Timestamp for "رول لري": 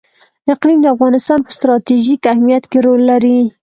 2.85-3.39